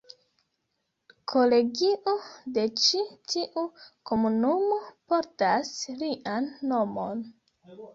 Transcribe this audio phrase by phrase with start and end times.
[1.33, 2.15] Kolegio
[2.57, 3.03] de ĉi
[3.35, 3.67] tiu
[4.13, 7.29] komunumo portas lian nomon.